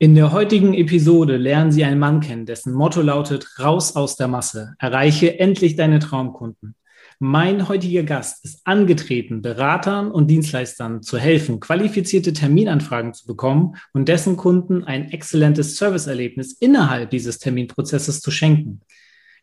In 0.00 0.16
der 0.16 0.32
heutigen 0.32 0.74
Episode 0.74 1.36
lernen 1.36 1.70
Sie 1.70 1.84
einen 1.84 2.00
Mann 2.00 2.18
kennen, 2.18 2.46
dessen 2.46 2.72
Motto 2.72 3.00
lautet 3.00 3.60
Raus 3.60 3.94
aus 3.94 4.16
der 4.16 4.26
Masse, 4.26 4.74
erreiche 4.80 5.38
endlich 5.38 5.76
deine 5.76 6.00
Traumkunden. 6.00 6.74
Mein 7.20 7.68
heutiger 7.68 8.02
Gast 8.02 8.44
ist 8.44 8.66
angetreten, 8.66 9.40
Beratern 9.40 10.10
und 10.10 10.26
Dienstleistern 10.26 11.02
zu 11.02 11.16
helfen, 11.16 11.60
qualifizierte 11.60 12.32
Terminanfragen 12.32 13.14
zu 13.14 13.24
bekommen 13.24 13.76
und 13.92 14.08
dessen 14.08 14.36
Kunden 14.36 14.82
ein 14.82 15.12
exzellentes 15.12 15.76
Serviceerlebnis 15.76 16.54
innerhalb 16.54 17.10
dieses 17.10 17.38
Terminprozesses 17.38 18.20
zu 18.20 18.32
schenken. 18.32 18.80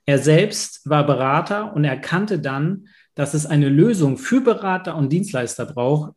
Er 0.06 0.20
selbst 0.20 0.82
war 0.84 1.06
Berater 1.06 1.74
und 1.74 1.86
erkannte 1.86 2.40
dann, 2.40 2.90
dass 3.16 3.34
es 3.34 3.46
eine 3.46 3.70
Lösung 3.70 4.18
für 4.18 4.42
Berater 4.42 4.98
und 4.98 5.14
Dienstleister 5.14 5.66
braucht, 5.66 6.12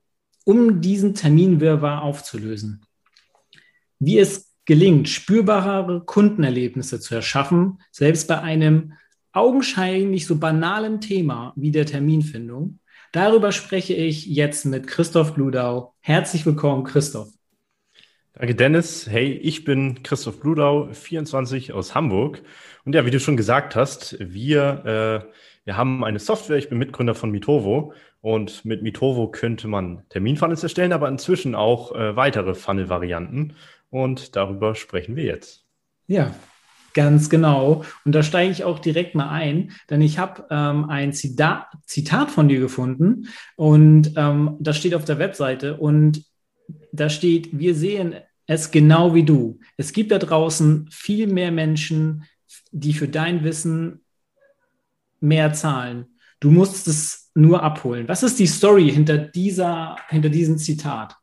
um 0.44 0.80
diesen 0.80 1.14
Terminwirrwarr 1.14 2.02
aufzulösen 2.02 2.84
wie 4.04 4.18
es 4.18 4.54
gelingt, 4.64 5.08
spürbare 5.08 6.02
Kundenerlebnisse 6.04 7.00
zu 7.00 7.14
erschaffen, 7.14 7.78
selbst 7.90 8.28
bei 8.28 8.40
einem 8.40 8.94
augenscheinlich 9.32 10.26
so 10.26 10.36
banalen 10.36 11.00
Thema 11.00 11.52
wie 11.56 11.70
der 11.70 11.86
Terminfindung. 11.86 12.78
Darüber 13.12 13.52
spreche 13.52 13.94
ich 13.94 14.26
jetzt 14.26 14.64
mit 14.64 14.86
Christoph 14.86 15.34
Bludau. 15.34 15.94
Herzlich 16.00 16.46
willkommen, 16.46 16.84
Christoph. 16.84 17.28
Danke, 18.32 18.56
Dennis. 18.56 19.06
Hey, 19.08 19.32
ich 19.32 19.64
bin 19.64 20.02
Christoph 20.02 20.40
Bludau, 20.40 20.88
24 20.92 21.72
aus 21.72 21.94
Hamburg. 21.94 22.42
Und 22.84 22.94
ja, 22.94 23.06
wie 23.06 23.12
du 23.12 23.20
schon 23.20 23.36
gesagt 23.36 23.76
hast, 23.76 24.16
wir, 24.18 25.22
äh, 25.24 25.32
wir 25.64 25.76
haben 25.76 26.02
eine 26.04 26.18
Software. 26.18 26.56
Ich 26.56 26.68
bin 26.68 26.78
Mitgründer 26.78 27.14
von 27.14 27.30
Mitovo. 27.30 27.92
Und 28.20 28.64
mit 28.64 28.82
Mitovo 28.82 29.28
könnte 29.28 29.68
man 29.68 30.02
Terminfunnels 30.08 30.62
erstellen, 30.62 30.92
aber 30.92 31.08
inzwischen 31.08 31.54
auch 31.54 31.94
äh, 31.94 32.16
weitere 32.16 32.54
Funnel-Varianten. 32.54 33.54
Und 33.94 34.34
darüber 34.34 34.74
sprechen 34.74 35.14
wir 35.14 35.22
jetzt. 35.22 35.64
Ja, 36.08 36.34
Ganz 36.96 37.28
genau. 37.28 37.84
Und 38.04 38.12
da 38.14 38.22
steige 38.22 38.52
ich 38.52 38.62
auch 38.62 38.78
direkt 38.78 39.16
mal 39.16 39.28
ein, 39.28 39.72
denn 39.90 40.00
ich 40.00 40.20
habe 40.20 40.46
ähm, 40.48 40.88
ein 40.88 41.12
Zita 41.12 41.68
Zitat 41.86 42.30
von 42.30 42.48
dir 42.48 42.60
gefunden 42.60 43.26
und 43.56 44.12
ähm, 44.14 44.56
das 44.60 44.76
steht 44.76 44.94
auf 44.94 45.04
der 45.04 45.18
Webseite 45.18 45.76
und 45.76 46.24
da 46.92 47.10
steht, 47.10 47.58
wir 47.58 47.74
sehen 47.74 48.14
es 48.46 48.70
genau 48.70 49.12
wie 49.12 49.24
du. 49.24 49.58
Es 49.76 49.92
gibt 49.92 50.12
da 50.12 50.18
draußen 50.18 50.88
viel 50.92 51.26
mehr 51.26 51.50
Menschen, 51.50 52.26
die 52.70 52.92
für 52.92 53.08
dein 53.08 53.42
Wissen 53.42 54.04
mehr 55.18 55.52
zahlen. 55.52 56.06
Du 56.38 56.52
musst 56.52 56.86
es 56.86 57.32
nur 57.34 57.64
abholen. 57.64 58.06
Was 58.06 58.22
ist 58.22 58.38
die 58.38 58.46
Story 58.46 58.88
hinter 58.88 59.18
dieser, 59.18 59.96
hinter 60.10 60.28
diesem 60.28 60.58
Zitat? 60.58 61.16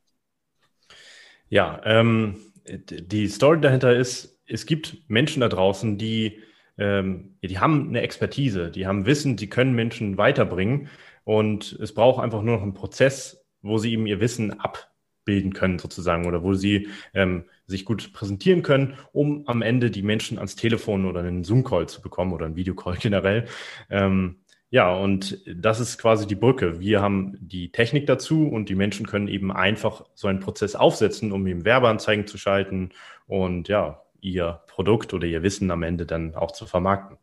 Ja, 1.47 1.79
ähm, 1.85 2.50
die 2.67 3.27
Story 3.27 3.61
dahinter 3.61 3.95
ist, 3.95 4.39
es 4.45 4.65
gibt 4.65 4.97
Menschen 5.07 5.41
da 5.41 5.49
draußen, 5.49 5.97
die, 5.97 6.39
ähm, 6.77 7.37
die 7.41 7.59
haben 7.59 7.89
eine 7.89 8.01
Expertise, 8.01 8.69
die 8.71 8.87
haben 8.87 9.05
Wissen, 9.05 9.37
die 9.37 9.49
können 9.49 9.73
Menschen 9.73 10.17
weiterbringen 10.17 10.89
und 11.23 11.73
es 11.81 11.93
braucht 11.93 12.21
einfach 12.21 12.41
nur 12.41 12.55
noch 12.55 12.63
einen 12.63 12.73
Prozess, 12.73 13.45
wo 13.61 13.77
sie 13.77 13.93
eben 13.93 14.07
ihr 14.07 14.19
Wissen 14.19 14.59
abbilden 14.59 15.53
können 15.53 15.79
sozusagen 15.79 16.27
oder 16.27 16.43
wo 16.43 16.53
sie 16.53 16.89
ähm, 17.13 17.45
sich 17.65 17.85
gut 17.85 18.11
präsentieren 18.13 18.63
können, 18.63 18.97
um 19.13 19.47
am 19.47 19.61
Ende 19.61 19.91
die 19.91 20.03
Menschen 20.03 20.37
ans 20.37 20.55
Telefon 20.55 21.05
oder 21.05 21.21
einen 21.21 21.43
Zoom-Call 21.43 21.87
zu 21.87 22.01
bekommen 22.01 22.33
oder 22.33 22.45
einen 22.45 22.55
Videocall 22.55 22.97
generell. 22.97 23.45
Ähm, 23.89 24.40
ja, 24.71 24.95
und 24.95 25.39
das 25.53 25.81
ist 25.81 25.97
quasi 25.97 26.25
die 26.25 26.35
Brücke. 26.35 26.79
Wir 26.79 27.01
haben 27.01 27.37
die 27.41 27.73
Technik 27.73 28.07
dazu 28.07 28.47
und 28.47 28.69
die 28.69 28.75
Menschen 28.75 29.05
können 29.05 29.27
eben 29.27 29.51
einfach 29.51 30.05
so 30.15 30.29
einen 30.29 30.39
Prozess 30.39 30.75
aufsetzen, 30.75 31.33
um 31.33 31.45
eben 31.45 31.65
Werbeanzeigen 31.65 32.25
zu 32.25 32.37
schalten 32.37 32.91
und 33.27 33.67
ja, 33.67 34.01
ihr 34.21 34.61
Produkt 34.67 35.13
oder 35.13 35.27
ihr 35.27 35.43
Wissen 35.43 35.69
am 35.71 35.83
Ende 35.83 36.05
dann 36.05 36.35
auch 36.35 36.51
zu 36.51 36.65
vermarkten. 36.65 37.17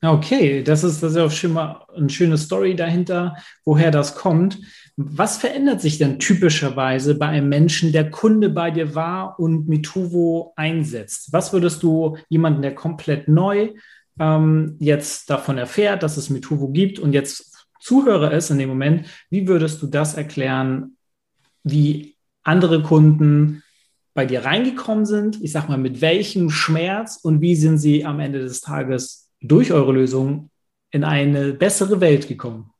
Okay, 0.00 0.62
das 0.62 0.84
ist, 0.84 1.02
das 1.02 1.12
ist 1.12 1.18
auch 1.18 1.30
schon 1.32 1.54
mal 1.54 1.84
eine 1.96 2.08
schöne 2.08 2.38
Story 2.38 2.76
dahinter, 2.76 3.36
woher 3.64 3.90
das 3.90 4.14
kommt. 4.14 4.60
Was 4.96 5.38
verändert 5.38 5.80
sich 5.80 5.98
denn 5.98 6.20
typischerweise 6.20 7.16
bei 7.16 7.26
einem 7.26 7.48
Menschen, 7.48 7.90
der 7.90 8.10
Kunde 8.10 8.48
bei 8.48 8.70
dir 8.70 8.94
war 8.94 9.40
und 9.40 9.66
Mituvo 9.66 10.52
einsetzt? 10.54 11.32
Was 11.32 11.52
würdest 11.52 11.82
du 11.82 12.16
jemanden, 12.28 12.62
der 12.62 12.76
komplett 12.76 13.26
neu 13.26 13.70
ähm, 14.18 14.76
jetzt 14.78 15.30
davon 15.30 15.58
erfährt, 15.58 16.02
dass 16.02 16.16
es 16.16 16.30
Mituvo 16.30 16.68
gibt 16.68 16.98
und 16.98 17.12
jetzt 17.12 17.56
Zuhörer 17.80 18.32
ist 18.32 18.50
in 18.50 18.58
dem 18.58 18.68
Moment, 18.68 19.06
wie 19.30 19.46
würdest 19.46 19.80
du 19.80 19.86
das 19.86 20.14
erklären, 20.14 20.96
wie 21.62 22.16
andere 22.42 22.82
Kunden 22.82 23.62
bei 24.14 24.26
dir 24.26 24.44
reingekommen 24.44 25.06
sind? 25.06 25.40
Ich 25.42 25.52
sag 25.52 25.68
mal, 25.68 25.78
mit 25.78 26.00
welchem 26.00 26.50
Schmerz 26.50 27.16
und 27.22 27.40
wie 27.40 27.54
sind 27.54 27.78
sie 27.78 28.04
am 28.04 28.18
Ende 28.18 28.40
des 28.40 28.60
Tages 28.60 29.30
durch 29.40 29.72
eure 29.72 29.92
Lösung 29.92 30.50
in 30.90 31.04
eine 31.04 31.52
bessere 31.52 32.00
Welt 32.00 32.26
gekommen? 32.26 32.72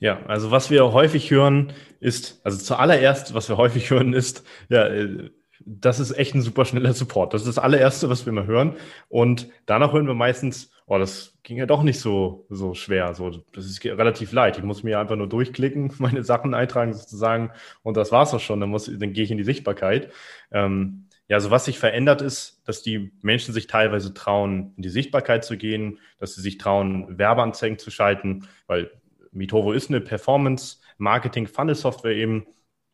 Ja, 0.00 0.24
also 0.26 0.50
was 0.50 0.70
wir 0.70 0.92
häufig 0.92 1.30
hören 1.30 1.72
ist, 2.00 2.40
also 2.44 2.58
zuallererst, 2.58 3.34
was 3.34 3.48
wir 3.48 3.56
häufig 3.56 3.90
hören 3.90 4.12
ist, 4.12 4.42
ja, 4.68 4.86
äh, 4.86 5.30
das 5.60 6.00
ist 6.00 6.12
echt 6.12 6.34
ein 6.34 6.42
super 6.42 6.64
schneller 6.64 6.92
Support. 6.92 7.34
Das 7.34 7.42
ist 7.42 7.48
das 7.48 7.58
allererste, 7.58 8.08
was 8.08 8.26
wir 8.26 8.32
immer 8.32 8.46
hören. 8.46 8.76
Und 9.08 9.48
danach 9.66 9.92
hören 9.92 10.06
wir 10.06 10.14
meistens, 10.14 10.70
oh, 10.86 10.98
das 10.98 11.34
ging 11.42 11.56
ja 11.56 11.66
doch 11.66 11.82
nicht 11.82 12.00
so, 12.00 12.46
so 12.48 12.74
schwer. 12.74 13.14
So, 13.14 13.30
das 13.52 13.66
ist 13.66 13.84
relativ 13.84 14.32
leicht. 14.32 14.58
Ich 14.58 14.64
muss 14.64 14.82
mir 14.82 14.98
einfach 14.98 15.16
nur 15.16 15.28
durchklicken, 15.28 15.92
meine 15.98 16.24
Sachen 16.24 16.54
eintragen 16.54 16.92
sozusagen. 16.92 17.50
Und 17.82 17.96
das 17.96 18.12
war's 18.12 18.34
auch 18.34 18.40
schon. 18.40 18.60
Dann 18.60 18.70
muss, 18.70 18.86
dann 18.86 19.12
gehe 19.12 19.24
ich 19.24 19.30
in 19.30 19.38
die 19.38 19.44
Sichtbarkeit. 19.44 20.10
Ähm, 20.52 21.06
ja, 21.28 21.36
also 21.36 21.50
was 21.50 21.64
sich 21.64 21.78
verändert 21.78 22.20
ist, 22.20 22.60
dass 22.66 22.82
die 22.82 23.12
Menschen 23.22 23.54
sich 23.54 23.66
teilweise 23.66 24.12
trauen, 24.12 24.74
in 24.76 24.82
die 24.82 24.90
Sichtbarkeit 24.90 25.44
zu 25.44 25.56
gehen, 25.56 25.98
dass 26.18 26.34
sie 26.34 26.42
sich 26.42 26.58
trauen, 26.58 27.18
Werbeanzeigen 27.18 27.78
zu 27.78 27.90
schalten, 27.90 28.46
weil 28.66 28.90
Mitovo 29.32 29.72
ist 29.72 29.88
eine 29.88 30.02
Performance-Marketing-Funnel-Software 30.02 32.14
eben 32.14 32.46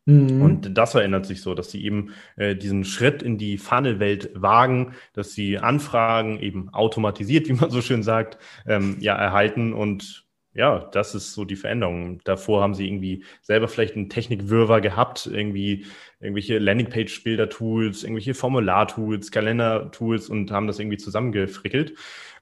Mhm. 0.05 0.41
Und 0.41 0.77
das 0.77 0.91
verändert 0.91 1.25
sich 1.25 1.41
so, 1.41 1.53
dass 1.53 1.71
sie 1.71 1.83
eben 1.83 2.13
äh, 2.35 2.55
diesen 2.55 2.85
Schritt 2.85 3.21
in 3.21 3.37
die 3.37 3.57
Funnel-Welt 3.57 4.31
wagen, 4.33 4.93
dass 5.13 5.33
sie 5.33 5.59
Anfragen 5.59 6.39
eben 6.39 6.69
automatisiert, 6.69 7.47
wie 7.49 7.53
man 7.53 7.69
so 7.69 7.81
schön 7.81 8.03
sagt, 8.03 8.37
ähm, 8.65 8.97
ja, 8.99 9.15
erhalten 9.15 9.73
und 9.73 10.25
ja, 10.53 10.89
das 10.91 11.15
ist 11.15 11.33
so 11.33 11.45
die 11.45 11.55
Veränderung. 11.55 12.19
Davor 12.25 12.61
haben 12.61 12.73
sie 12.73 12.85
irgendwie 12.85 13.23
selber 13.41 13.69
vielleicht 13.69 13.95
einen 13.95 14.09
Technikwirrwarr 14.09 14.81
gehabt, 14.81 15.29
irgendwie 15.31 15.85
irgendwelche 16.19 16.59
Landingpage-Bilder-Tools, 16.59 18.03
irgendwelche 18.03 18.33
Formular-Tools, 18.33 19.31
Kalender-Tools 19.31 20.29
und 20.29 20.51
haben 20.51 20.67
das 20.67 20.79
irgendwie 20.79 20.97
zusammengefrickelt. 20.97 21.93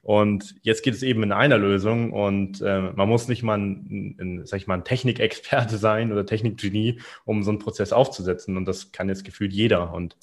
Und 0.02 0.54
jetzt 0.62 0.82
geht 0.82 0.94
es 0.94 1.02
eben 1.02 1.22
in 1.22 1.32
einer 1.32 1.58
Lösung 1.58 2.12
und 2.12 2.62
äh, 2.62 2.80
man 2.80 3.08
muss 3.08 3.28
nicht 3.28 3.42
mal 3.42 3.58
ein, 3.58 4.16
ein, 4.18 4.46
sag 4.46 4.56
ich 4.58 4.66
mal, 4.66 4.74
ein 4.74 4.84
Technikexperte 4.84 5.76
sein 5.78 6.10
oder 6.10 6.24
Technikgenie, 6.24 7.00
um 7.24 7.42
so 7.42 7.50
einen 7.50 7.58
Prozess 7.58 7.92
aufzusetzen. 7.92 8.56
Und 8.56 8.64
das 8.64 8.92
kann 8.92 9.08
jetzt 9.08 9.24
gefühlt 9.24 9.52
jeder. 9.52 9.92
Und 9.92 10.16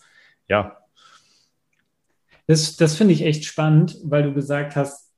ja. 0.48 0.78
Das, 2.48 2.76
das 2.76 2.96
finde 2.96 3.14
ich 3.14 3.22
echt 3.24 3.46
spannend, 3.46 3.98
weil 4.04 4.24
du 4.24 4.34
gesagt 4.34 4.76
hast, 4.76 5.14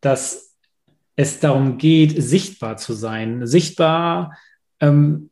dass 0.00 0.56
es 1.16 1.40
darum 1.40 1.78
geht, 1.78 2.22
sichtbar 2.22 2.76
zu 2.76 2.92
sein. 2.92 3.46
Sichtbar 3.46 4.36
ähm, 4.80 5.30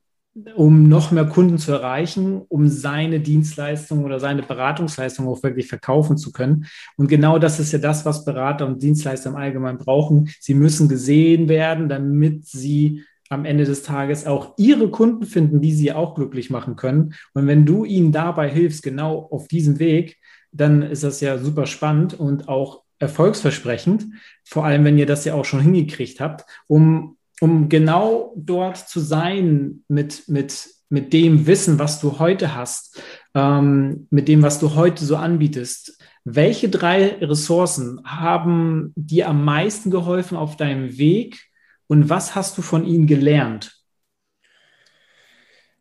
um 0.54 0.88
noch 0.88 1.10
mehr 1.10 1.26
Kunden 1.26 1.58
zu 1.58 1.72
erreichen, 1.72 2.42
um 2.48 2.68
seine 2.68 3.20
Dienstleistung 3.20 4.04
oder 4.04 4.18
seine 4.18 4.42
Beratungsleistung 4.42 5.28
auch 5.28 5.42
wirklich 5.42 5.68
verkaufen 5.68 6.16
zu 6.16 6.32
können. 6.32 6.66
Und 6.96 7.08
genau 7.08 7.38
das 7.38 7.60
ist 7.60 7.72
ja 7.72 7.78
das, 7.78 8.06
was 8.06 8.24
Berater 8.24 8.66
und 8.66 8.82
Dienstleister 8.82 9.30
im 9.30 9.36
Allgemeinen 9.36 9.78
brauchen. 9.78 10.30
Sie 10.40 10.54
müssen 10.54 10.88
gesehen 10.88 11.48
werden, 11.48 11.88
damit 11.88 12.46
sie 12.46 13.04
am 13.28 13.44
Ende 13.44 13.64
des 13.64 13.82
Tages 13.82 14.26
auch 14.26 14.54
ihre 14.56 14.90
Kunden 14.90 15.24
finden, 15.24 15.60
die 15.60 15.72
sie 15.72 15.92
auch 15.92 16.14
glücklich 16.14 16.50
machen 16.50 16.76
können. 16.76 17.14
Und 17.34 17.46
wenn 17.46 17.66
du 17.66 17.84
ihnen 17.84 18.12
dabei 18.12 18.48
hilfst, 18.48 18.82
genau 18.82 19.28
auf 19.30 19.48
diesem 19.48 19.78
Weg, 19.78 20.18
dann 20.50 20.82
ist 20.82 21.02
das 21.02 21.20
ja 21.20 21.38
super 21.38 21.66
spannend 21.66 22.18
und 22.18 22.48
auch 22.48 22.82
erfolgsversprechend, 22.98 24.06
vor 24.44 24.64
allem 24.64 24.84
wenn 24.84 24.98
ihr 24.98 25.06
das 25.06 25.24
ja 25.24 25.34
auch 25.34 25.44
schon 25.44 25.60
hingekriegt 25.60 26.20
habt, 26.20 26.44
um 26.68 27.16
um 27.42 27.68
genau 27.68 28.32
dort 28.36 28.76
zu 28.76 29.00
sein 29.00 29.82
mit, 29.88 30.28
mit, 30.28 30.68
mit 30.88 31.12
dem 31.12 31.48
Wissen, 31.48 31.80
was 31.80 32.00
du 32.00 32.20
heute 32.20 32.54
hast, 32.54 33.02
ähm, 33.34 34.06
mit 34.10 34.28
dem, 34.28 34.42
was 34.42 34.60
du 34.60 34.76
heute 34.76 35.04
so 35.04 35.16
anbietest. 35.16 36.00
Welche 36.22 36.68
drei 36.68 37.16
Ressourcen 37.20 38.00
haben 38.04 38.92
dir 38.94 39.28
am 39.28 39.44
meisten 39.44 39.90
geholfen 39.90 40.36
auf 40.36 40.56
deinem 40.56 40.98
Weg 40.98 41.40
und 41.88 42.08
was 42.08 42.36
hast 42.36 42.56
du 42.58 42.62
von 42.62 42.86
ihnen 42.86 43.08
gelernt? 43.08 43.72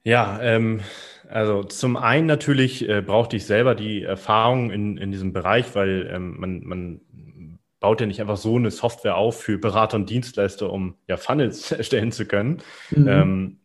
Ja, 0.03 0.41
ähm, 0.41 0.81
also 1.29 1.61
zum 1.61 1.95
einen 1.95 2.25
natürlich 2.25 2.89
äh, 2.89 3.03
brauchte 3.03 3.35
ich 3.35 3.45
selber 3.45 3.75
die 3.75 4.01
Erfahrung 4.01 4.71
in, 4.71 4.97
in 4.97 5.11
diesem 5.11 5.31
Bereich, 5.31 5.75
weil 5.75 6.09
ähm, 6.11 6.39
man, 6.39 6.63
man 6.63 7.01
baut 7.81 7.99
ja 7.99 8.07
nicht 8.07 8.21
einfach 8.21 8.37
so 8.37 8.55
eine 8.55 8.71
Software 8.71 9.17
auf 9.17 9.41
für 9.41 9.57
Berater 9.57 9.97
und 9.97 10.09
Dienstleister, 10.09 10.71
um 10.71 10.95
ja 11.07 11.17
Funnels 11.17 11.71
erstellen 11.73 12.13
zu 12.13 12.25
können. 12.25 12.61
Mhm. 12.91 13.07
Ähm, 13.07 13.57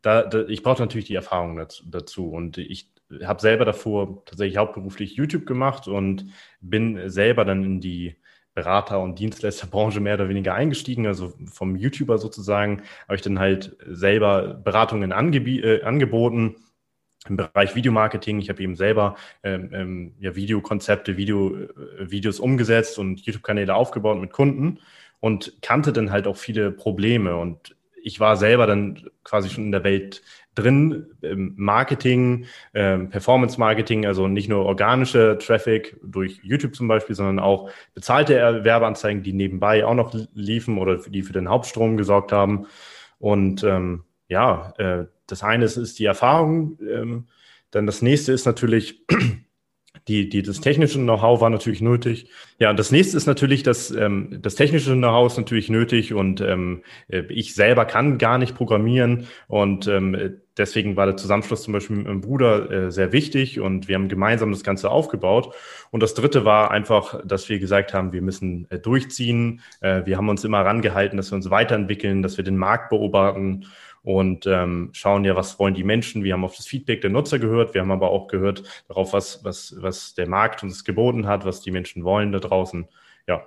da, 0.00 0.22
da, 0.22 0.46
ich 0.48 0.64
brauche 0.64 0.82
natürlich 0.82 1.06
die 1.06 1.14
Erfahrung 1.14 1.56
dazu, 1.56 1.84
dazu. 1.86 2.28
und 2.30 2.58
ich 2.58 2.90
habe 3.22 3.40
selber 3.40 3.64
davor 3.64 4.24
tatsächlich 4.24 4.56
hauptberuflich 4.56 5.14
YouTube 5.14 5.46
gemacht 5.46 5.86
und 5.86 6.26
bin 6.60 7.10
selber 7.10 7.44
dann 7.44 7.62
in 7.62 7.80
die 7.80 8.16
Berater- 8.54 9.00
und 9.00 9.18
Dienstleisterbranche 9.18 10.00
mehr 10.00 10.14
oder 10.14 10.28
weniger 10.28 10.54
eingestiegen. 10.54 11.06
Also 11.06 11.34
vom 11.46 11.76
YouTuber 11.76 12.18
sozusagen 12.18 12.82
habe 13.04 13.16
ich 13.16 13.22
dann 13.22 13.38
halt 13.38 13.76
selber 13.86 14.54
Beratungen 14.54 15.10
äh, 15.12 15.82
angeboten 15.82 16.56
im 17.28 17.36
Bereich 17.36 17.74
Videomarketing. 17.74 18.38
Ich 18.38 18.48
habe 18.48 18.62
eben 18.62 18.76
selber 18.76 19.16
ähm, 19.42 19.70
ähm, 19.72 20.14
ja, 20.18 20.34
Videokonzepte, 20.34 21.16
Video, 21.16 21.56
äh, 21.56 22.10
Videos 22.10 22.40
umgesetzt 22.40 22.98
und 22.98 23.20
YouTube-Kanäle 23.20 23.74
aufgebaut 23.74 24.20
mit 24.20 24.32
Kunden 24.32 24.80
und 25.20 25.54
kannte 25.62 25.92
dann 25.92 26.10
halt 26.10 26.26
auch 26.26 26.36
viele 26.36 26.72
Probleme. 26.72 27.36
Und 27.36 27.76
ich 28.02 28.18
war 28.18 28.36
selber 28.36 28.66
dann 28.66 29.08
quasi 29.22 29.48
schon 29.48 29.64
in 29.64 29.72
der 29.72 29.84
Welt 29.84 30.22
drin, 30.54 31.06
Marketing, 31.22 32.46
ähm, 32.74 33.08
Performance 33.08 33.58
Marketing, 33.58 34.04
also 34.04 34.28
nicht 34.28 34.48
nur 34.48 34.66
organische 34.66 35.38
Traffic 35.38 35.96
durch 36.02 36.40
YouTube 36.42 36.74
zum 36.74 36.88
Beispiel, 36.88 37.16
sondern 37.16 37.38
auch 37.38 37.70
bezahlte 37.94 38.34
Werbeanzeigen, 38.64 39.22
die 39.22 39.32
nebenbei 39.32 39.86
auch 39.86 39.94
noch 39.94 40.14
liefen 40.34 40.76
oder 40.76 40.96
die 40.96 41.22
für 41.22 41.32
den 41.32 41.48
Hauptstrom 41.48 41.96
gesorgt 41.96 42.32
haben. 42.32 42.66
Und 43.18 43.62
ähm, 43.62 44.04
ja, 44.28 44.74
äh, 44.78 45.06
das 45.32 45.42
eine 45.42 45.64
ist, 45.64 45.98
die 45.98 46.04
Erfahrung. 46.04 46.78
Ähm, 46.88 47.26
dann 47.70 47.86
das 47.86 48.02
nächste 48.02 48.32
ist 48.32 48.44
natürlich 48.44 49.04
die, 50.08 50.28
die, 50.28 50.42
das 50.42 50.60
technische 50.60 50.98
Know-how 50.98 51.40
war 51.40 51.48
natürlich 51.48 51.80
nötig. 51.80 52.28
Ja, 52.58 52.70
und 52.70 52.78
das 52.78 52.92
nächste 52.92 53.16
ist 53.16 53.26
natürlich, 53.26 53.62
dass 53.62 53.90
ähm, 53.90 54.38
das 54.42 54.56
technische 54.56 54.92
Know-how 54.92 55.32
ist 55.32 55.38
natürlich 55.38 55.70
nötig 55.70 56.12
und 56.12 56.40
ähm, 56.42 56.82
äh, 57.08 57.22
ich 57.30 57.54
selber 57.54 57.86
kann 57.86 58.18
gar 58.18 58.36
nicht 58.36 58.54
programmieren 58.54 59.26
und 59.48 59.86
ähm, 59.88 60.38
deswegen 60.58 60.96
war 60.96 61.06
der 61.06 61.16
Zusammenschluss 61.16 61.62
zum 61.62 61.72
Beispiel 61.72 61.96
mit 61.96 62.06
meinem 62.06 62.20
Bruder 62.20 62.70
äh, 62.70 62.92
sehr 62.92 63.12
wichtig 63.12 63.58
und 63.58 63.88
wir 63.88 63.94
haben 63.94 64.08
gemeinsam 64.08 64.50
das 64.50 64.64
Ganze 64.64 64.90
aufgebaut. 64.90 65.54
Und 65.90 66.02
das 66.02 66.12
dritte 66.14 66.44
war 66.44 66.70
einfach, 66.70 67.20
dass 67.24 67.48
wir 67.48 67.58
gesagt 67.58 67.94
haben, 67.94 68.12
wir 68.12 68.22
müssen 68.22 68.66
äh, 68.70 68.78
durchziehen. 68.78 69.62
Äh, 69.80 70.04
wir 70.04 70.18
haben 70.18 70.28
uns 70.28 70.44
immer 70.44 70.60
rangehalten, 70.60 71.16
dass 71.16 71.32
wir 71.32 71.36
uns 71.36 71.48
weiterentwickeln, 71.48 72.22
dass 72.22 72.36
wir 72.36 72.44
den 72.44 72.58
Markt 72.58 72.90
beobachten 72.90 73.66
und 74.02 74.46
ähm, 74.46 74.90
schauen 74.92 75.24
ja, 75.24 75.36
was 75.36 75.58
wollen 75.58 75.74
die 75.74 75.84
Menschen. 75.84 76.24
Wir 76.24 76.34
haben 76.34 76.44
auf 76.44 76.56
das 76.56 76.66
Feedback 76.66 77.00
der 77.00 77.10
Nutzer 77.10 77.38
gehört, 77.38 77.74
wir 77.74 77.80
haben 77.80 77.92
aber 77.92 78.10
auch 78.10 78.26
gehört 78.26 78.62
darauf, 78.88 79.12
was, 79.12 79.44
was, 79.44 79.76
was 79.78 80.14
der 80.14 80.28
Markt 80.28 80.62
uns 80.62 80.84
geboten 80.84 81.26
hat, 81.26 81.44
was 81.44 81.60
die 81.60 81.70
Menschen 81.70 82.04
wollen 82.04 82.32
da 82.32 82.40
draußen. 82.40 82.86
Ja. 83.28 83.46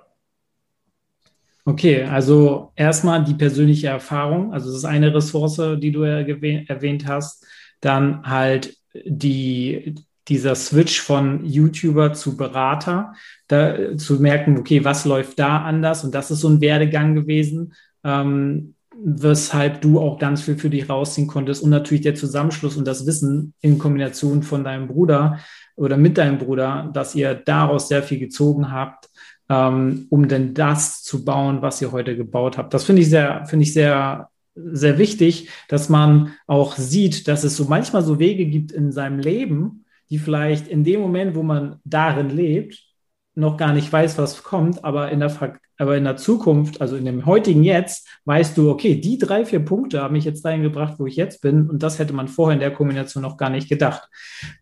Okay, 1.64 2.04
also 2.04 2.72
erstmal 2.76 3.24
die 3.24 3.34
persönliche 3.34 3.88
Erfahrung, 3.88 4.52
also 4.52 4.68
das 4.68 4.78
ist 4.78 4.84
eine 4.84 5.12
Ressource, 5.14 5.60
die 5.78 5.92
du 5.92 6.02
erwähnt 6.04 7.06
hast. 7.06 7.44
Dann 7.80 8.22
halt 8.22 8.76
die, 9.04 9.96
dieser 10.28 10.54
Switch 10.54 11.00
von 11.00 11.44
YouTuber 11.44 12.14
zu 12.14 12.36
Berater, 12.36 13.12
da 13.48 13.96
zu 13.96 14.14
merken, 14.20 14.58
okay, 14.58 14.84
was 14.84 15.04
läuft 15.04 15.38
da 15.38 15.58
anders? 15.58 16.04
Und 16.04 16.14
das 16.14 16.30
ist 16.30 16.40
so 16.40 16.48
ein 16.48 16.60
Werdegang 16.60 17.14
gewesen. 17.14 17.74
Ähm, 18.04 18.75
weshalb 19.04 19.80
du 19.80 20.00
auch 20.00 20.18
ganz 20.18 20.42
viel 20.42 20.56
für 20.56 20.70
dich 20.70 20.88
rausziehen 20.88 21.26
konntest 21.26 21.62
und 21.62 21.70
natürlich 21.70 22.02
der 22.02 22.14
Zusammenschluss 22.14 22.76
und 22.76 22.86
das 22.86 23.06
Wissen 23.06 23.54
in 23.60 23.78
Kombination 23.78 24.42
von 24.42 24.64
deinem 24.64 24.88
Bruder 24.88 25.38
oder 25.76 25.96
mit 25.96 26.18
deinem 26.18 26.38
Bruder, 26.38 26.90
dass 26.92 27.14
ihr 27.14 27.34
daraus 27.34 27.88
sehr 27.88 28.02
viel 28.02 28.18
gezogen 28.18 28.72
habt, 28.72 29.10
ähm, 29.48 30.06
um 30.10 30.28
denn 30.28 30.54
das 30.54 31.02
zu 31.02 31.24
bauen, 31.24 31.62
was 31.62 31.80
ihr 31.82 31.92
heute 31.92 32.16
gebaut 32.16 32.58
habt. 32.58 32.72
Das 32.72 32.84
finde 32.84 33.02
ich 33.02 33.10
sehr, 33.10 33.44
finde 33.46 33.64
ich 33.64 33.72
sehr, 33.72 34.30
sehr 34.54 34.98
wichtig, 34.98 35.50
dass 35.68 35.88
man 35.88 36.32
auch 36.46 36.76
sieht, 36.76 37.28
dass 37.28 37.44
es 37.44 37.56
so 37.56 37.66
manchmal 37.66 38.02
so 38.02 38.18
Wege 38.18 38.46
gibt 38.46 38.72
in 38.72 38.92
seinem 38.92 39.18
Leben, 39.18 39.84
die 40.08 40.18
vielleicht 40.18 40.68
in 40.68 40.84
dem 40.84 41.00
Moment, 41.00 41.34
wo 41.34 41.42
man 41.42 41.80
darin 41.84 42.30
lebt, 42.30 42.85
noch 43.36 43.56
gar 43.56 43.72
nicht 43.72 43.92
weiß, 43.92 44.18
was 44.18 44.42
kommt, 44.42 44.84
aber 44.84 45.10
in 45.10 45.20
der 45.20 45.30
aber 45.78 45.96
in 45.96 46.04
der 46.04 46.16
Zukunft, 46.16 46.80
also 46.80 46.96
in 46.96 47.04
dem 47.04 47.26
heutigen 47.26 47.62
Jetzt, 47.62 48.08
weißt 48.24 48.56
du, 48.56 48.70
okay, 48.70 48.98
die 48.98 49.18
drei, 49.18 49.44
vier 49.44 49.60
Punkte 49.60 50.00
haben 50.00 50.14
mich 50.14 50.24
jetzt 50.24 50.42
dahin 50.42 50.62
gebracht, 50.62 50.94
wo 50.98 51.06
ich 51.06 51.16
jetzt 51.16 51.42
bin. 51.42 51.68
Und 51.68 51.82
das 51.82 51.98
hätte 51.98 52.14
man 52.14 52.28
vorher 52.28 52.54
in 52.54 52.60
der 52.60 52.72
Kombination 52.72 53.22
noch 53.22 53.36
gar 53.36 53.50
nicht 53.50 53.68
gedacht. 53.68 54.08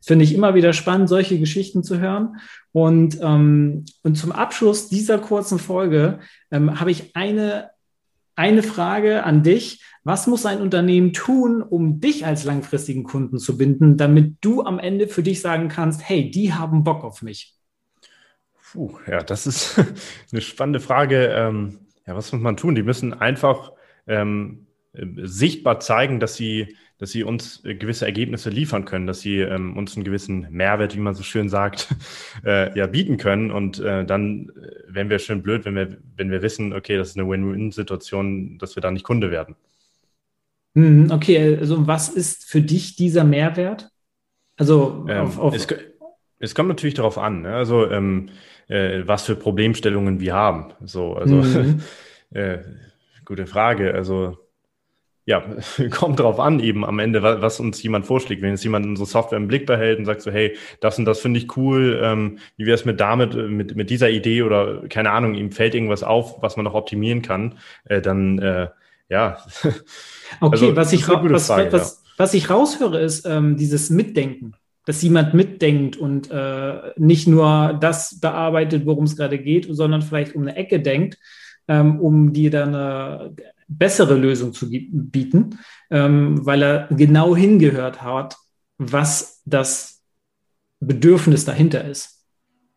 Finde 0.03 0.25
ich 0.25 0.35
immer 0.35 0.55
wieder 0.55 0.73
spannend, 0.73 1.09
solche 1.09 1.39
Geschichten 1.39 1.85
zu 1.85 2.01
hören. 2.01 2.39
Und, 2.73 3.19
ähm, 3.23 3.85
und 4.03 4.17
zum 4.17 4.33
Abschluss 4.33 4.89
dieser 4.89 5.19
kurzen 5.19 5.61
Folge 5.61 6.19
ähm, 6.51 6.81
habe 6.81 6.91
ich 6.91 7.15
eine, 7.15 7.71
eine 8.35 8.65
Frage 8.65 9.23
an 9.23 9.45
dich. 9.45 9.85
Was 10.03 10.27
muss 10.27 10.45
ein 10.45 10.61
Unternehmen 10.61 11.13
tun, 11.13 11.63
um 11.63 12.01
dich 12.01 12.27
als 12.27 12.43
langfristigen 12.43 13.05
Kunden 13.05 13.39
zu 13.39 13.57
binden, 13.57 13.97
damit 13.97 14.39
du 14.41 14.65
am 14.65 14.81
Ende 14.81 15.07
für 15.07 15.23
dich 15.23 15.41
sagen 15.41 15.69
kannst, 15.69 16.07
hey, 16.09 16.29
die 16.29 16.53
haben 16.53 16.83
Bock 16.83 17.05
auf 17.05 17.23
mich? 17.23 17.55
Puh, 18.75 18.99
ja, 19.07 19.23
das 19.23 19.47
ist 19.47 19.79
eine 20.33 20.41
spannende 20.41 20.81
Frage. 20.81 21.29
Ähm, 21.29 21.79
ja, 22.09 22.17
was 22.17 22.33
muss 22.33 22.43
man 22.43 22.57
tun? 22.57 22.75
Die 22.75 22.83
müssen 22.83 23.15
einfach 23.15 23.73
ähm, 24.09 24.67
sichtbar 24.93 25.79
zeigen, 25.79 26.19
dass 26.19 26.35
sie, 26.35 26.77
dass 26.99 27.13
sie 27.13 27.23
uns 27.23 27.63
gewisse 27.63 28.05
Ergebnisse 28.05 28.51
liefern 28.51 28.85
können, 28.85 29.07
dass 29.07 29.21
sie 29.21 29.39
ähm, 29.39 29.77
uns 29.77 29.95
einen 29.95 30.03
gewissen 30.03 30.49
Mehrwert, 30.51 30.97
wie 30.97 31.01
man 31.01 31.15
so 31.15 31.23
schön 31.23 31.49
sagt, 31.49 31.95
äh, 32.45 32.77
ja, 32.77 32.89
bieten 32.89 33.17
können. 33.17 33.53
Und 33.53 33.79
äh, 33.79 34.05
dann 34.05 34.51
äh, 34.51 34.93
wären 34.93 35.09
wir 35.09 35.21
schön 35.21 35.45
blöd, 35.45 35.65
wenn 35.65 35.77
wir, 35.77 35.97
wenn 36.17 36.33
wir 36.33 36.43
wissen, 36.43 36.73
okay, 36.73 36.97
das 36.97 37.11
ist 37.11 37.17
eine 37.17 37.29
Win-Win-Situation, 37.29 38.59
dass 38.59 38.75
wir 38.77 38.81
da 38.81 38.91
nicht 38.91 39.05
Kunde 39.05 39.31
werden. 39.31 39.55
Mhm, 40.75 41.13
okay, 41.13 41.57
also 41.59 41.87
was 41.87 42.09
ist 42.09 42.45
für 42.45 42.61
dich 42.61 42.97
dieser 42.97 43.23
Mehrwert? 43.23 43.89
Also 44.57 45.07
ähm, 45.09 45.27
auf, 45.27 45.39
auf 45.39 45.55
es, 45.55 45.69
es, 46.45 46.55
kommt 46.55 46.69
natürlich 46.69 46.95
darauf 46.95 47.19
an. 47.19 47.43
Ne? 47.43 47.55
Also 47.55 47.91
ähm, 47.91 48.31
äh, 48.69 49.03
was 49.07 49.25
für 49.25 49.37
Problemstellungen 49.37 50.21
wir 50.21 50.35
haben. 50.35 50.73
So, 50.85 51.15
also 51.15 51.37
mhm. 51.37 51.81
äh, 52.31 52.59
gute 53.25 53.47
Frage. 53.47 53.95
Also 53.95 54.39
ja, 55.27 55.43
kommt 55.91 56.21
drauf 56.21 56.39
an, 56.39 56.61
eben 56.61 56.85
am 56.85 56.99
Ende, 56.99 57.23
was, 57.23 57.41
was, 57.41 57.61
uns 57.61 57.83
jemand 57.83 58.07
vorschlägt. 58.07 58.43
Wenn 58.43 58.51
jetzt 58.51 58.65
jemand 58.65 58.87
unsere 58.87 59.07
Software 59.07 59.39
im 59.39 59.49
Blick 59.49 59.67
behält 59.67 59.99
und 59.99 60.05
sagt 60.05 60.23
so, 60.23 60.31
hey, 60.31 60.57
das 60.81 60.99
und 60.99 61.07
das 61.07 61.21
finde 61.21 61.41
ich 61.41 61.57
cool, 61.57 62.01
ähm, 62.03 62.39
wie 62.57 62.67
wäre 62.67 62.75
es 62.75 62.85
mit 62.85 63.01
damit, 63.01 63.35
äh, 63.35 63.49
mit, 63.49 63.75
mit 63.75 63.91
dieser 63.91 64.11
Idee 64.11 64.43
oder 64.43 64.83
keine 64.89 65.11
Ahnung, 65.11 65.35
ihm 65.35 65.51
fällt 65.51 65.75
irgendwas 65.75 66.03
auf, 66.03 66.43
was 66.43 66.57
man 66.57 66.65
noch 66.65 66.75
optimieren 66.75 67.23
kann, 67.23 67.59
äh, 67.85 68.01
dann 68.01 68.39
äh, 68.39 68.69
ja. 69.09 69.39
Okay, 70.41 70.53
also, 70.53 70.77
was, 70.77 70.93
ich 70.93 71.07
was, 71.07 71.47
Frage, 71.47 71.73
was, 71.73 72.03
ja. 72.03 72.11
was, 72.17 72.35
ich 72.35 72.51
raushöre, 72.51 72.99
ist 72.99 73.25
ähm, 73.25 73.57
dieses 73.57 73.89
Mitdenken 73.89 74.55
dass 74.85 75.03
jemand 75.03 75.35
mitdenkt 75.35 75.97
und 75.97 76.31
äh, 76.31 76.93
nicht 76.97 77.27
nur 77.27 77.79
das 77.81 78.21
bearbeitet, 78.21 78.85
worum 78.87 79.05
es 79.05 79.17
gerade 79.17 79.39
geht, 79.39 79.67
sondern 79.71 80.03
vielleicht 80.03 80.35
um 80.35 80.43
eine 80.43 80.57
Ecke 80.57 80.81
denkt, 80.81 81.19
ähm, 81.69 82.01
um 82.01 82.33
dir 82.33 82.51
dann 82.51 82.75
eine 82.75 83.35
bessere 83.67 84.15
Lösung 84.17 84.53
zu 84.53 84.69
bieten, 84.71 85.59
ähm, 85.91 86.45
weil 86.45 86.63
er 86.63 86.89
genau 86.91 87.35
hingehört 87.35 88.03
hat, 88.03 88.37
was 88.79 89.43
das 89.47 90.03
Bedürfnis 90.81 91.45
dahinter 91.45 91.85
ist. 91.85 92.25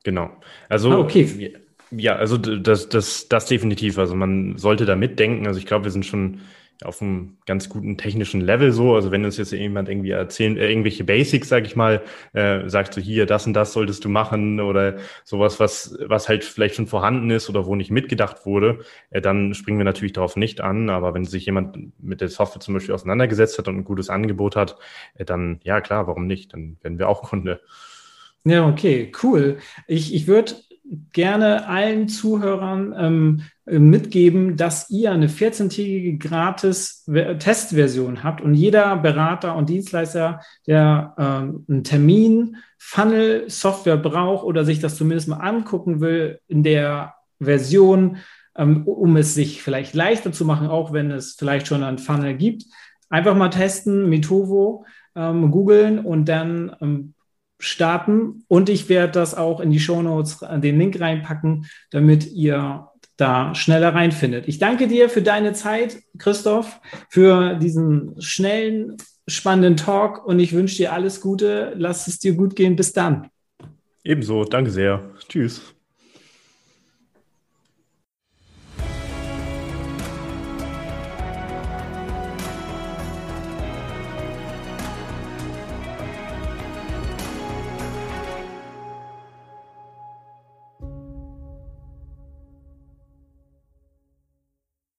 Genau. 0.04 0.30
Also 0.70 0.92
ah, 0.92 1.00
okay. 1.00 1.58
Ja, 1.92 2.16
also 2.16 2.38
das, 2.38 2.90
das, 2.90 3.28
das 3.28 3.46
definitiv. 3.46 3.98
Also 3.98 4.16
man 4.16 4.58
sollte 4.58 4.86
da 4.86 4.96
mitdenken. 4.96 5.48
Also 5.48 5.60
ich 5.60 5.66
glaube, 5.66 5.86
wir 5.86 5.92
sind 5.92 6.06
schon 6.06 6.42
auf 6.84 7.02
einem 7.02 7.38
ganz 7.46 7.70
guten 7.70 7.98
technischen 7.98 8.42
Level 8.42 8.72
so. 8.72 8.96
Also 8.96 9.12
wenn 9.12 9.26
uns 9.26 9.38
jetzt 9.38 9.52
jemand 9.52 9.90
irgendwie 9.90 10.12
erzählt, 10.12 10.58
äh, 10.58 10.70
irgendwelche 10.70 11.04
Basics, 11.04 11.50
sag 11.50 11.66
ich 11.66 11.76
mal, 11.76 12.02
äh, 12.34 12.68
sagt 12.70 12.94
so 12.94 13.02
hier, 13.02 13.26
das 13.26 13.48
und 13.48 13.54
das 13.54 13.74
solltest 13.74 14.06
du 14.06 14.10
machen 14.10 14.60
oder 14.60 14.98
sowas, 15.24 15.60
was, 15.60 15.98
was 16.06 16.30
halt 16.30 16.44
vielleicht 16.44 16.76
schon 16.76 16.88
vorhanden 16.88 17.30
ist 17.32 17.50
oder 17.50 17.66
wo 17.66 17.76
nicht 17.76 17.92
mitgedacht 17.92 18.46
wurde, 18.46 18.80
äh, 19.10 19.22
dann 19.22 19.54
springen 19.54 19.80
wir 19.80 19.86
natürlich 19.86 20.14
darauf 20.14 20.36
nicht 20.36 20.62
an. 20.62 20.90
Aber 20.90 21.14
wenn 21.14 21.26
sich 21.26 21.46
jemand 21.46 22.00
mit 22.02 22.22
der 22.22 22.30
Software 22.30 22.62
zum 22.62 22.74
Beispiel 22.76 22.94
auseinandergesetzt 22.94 23.58
hat 23.58 23.68
und 23.68 23.78
ein 23.78 23.84
gutes 23.86 24.10
Angebot 24.10 24.56
hat, 24.56 24.78
äh, 25.16 25.26
dann 25.26 25.60
ja 25.64 25.82
klar, 25.82 26.08
warum 26.08 26.28
nicht? 26.28 26.54
Dann 26.54 26.78
werden 26.82 27.00
wir 27.00 27.10
auch 27.10 27.24
Kunde. 27.24 27.62
Ja, 28.44 28.68
okay, 28.68 29.12
cool. 29.24 29.58
Ich, 29.88 30.14
ich 30.14 30.28
würde 30.28 30.54
gerne 31.12 31.68
allen 31.68 32.08
Zuhörern 32.08 32.96
ähm, 32.98 33.42
äh, 33.42 33.57
mitgeben, 33.70 34.56
dass 34.56 34.90
ihr 34.90 35.12
eine 35.12 35.28
14-tägige 35.28 36.18
gratis 36.18 37.04
Testversion 37.40 38.24
habt 38.24 38.42
und 38.42 38.54
jeder 38.54 38.96
Berater 38.96 39.56
und 39.56 39.68
Dienstleister, 39.68 40.40
der 40.66 41.14
ähm, 41.18 41.66
einen 41.68 41.84
Termin, 41.84 42.58
Funnel, 42.78 43.50
Software 43.50 43.98
braucht 43.98 44.46
oder 44.46 44.64
sich 44.64 44.80
das 44.80 44.96
zumindest 44.96 45.28
mal 45.28 45.38
angucken 45.38 46.00
will 46.00 46.40
in 46.48 46.64
der 46.64 47.16
Version, 47.42 48.18
ähm, 48.56 48.88
um 48.88 49.18
es 49.18 49.34
sich 49.34 49.62
vielleicht 49.62 49.94
leichter 49.94 50.32
zu 50.32 50.46
machen, 50.46 50.68
auch 50.68 50.94
wenn 50.94 51.12
es 51.12 51.34
vielleicht 51.34 51.68
schon 51.68 51.84
einen 51.84 51.98
Funnel 51.98 52.36
gibt, 52.36 52.64
einfach 53.10 53.36
mal 53.36 53.50
testen, 53.50 54.08
Metovo, 54.08 54.86
ähm, 55.16 55.52
googeln 55.52 56.00
und 56.00 56.30
dann 56.30 56.74
ähm, 56.80 57.14
starten. 57.60 58.46
Und 58.48 58.70
ich 58.70 58.88
werde 58.88 59.12
das 59.12 59.36
auch 59.36 59.60
in 59.60 59.72
die 59.72 59.80
Show 59.80 60.02
Notes 60.02 60.40
den 60.40 60.78
Link 60.78 61.00
reinpacken, 61.00 61.66
damit 61.92 62.32
ihr 62.32 62.88
da 63.18 63.54
schneller 63.56 63.94
reinfindet. 63.94 64.48
Ich 64.48 64.60
danke 64.60 64.88
dir 64.88 65.10
für 65.10 65.22
deine 65.22 65.54
Zeit, 65.54 65.98
Christoph, 66.18 66.80
für 67.10 67.56
diesen 67.56 68.22
schnellen, 68.22 68.98
spannenden 69.28 69.76
Talk 69.76 70.26
und 70.26 70.40
ich 70.40 70.54
wünsche 70.54 70.78
dir 70.78 70.94
alles 70.94 71.20
Gute. 71.20 71.74
Lass 71.76 72.08
es 72.08 72.20
dir 72.20 72.34
gut 72.34 72.56
gehen. 72.56 72.76
Bis 72.76 72.94
dann. 72.94 73.30
Ebenso. 74.04 74.46
Danke 74.46 74.72
sehr. 74.72 75.12
Tschüss. 75.28 75.77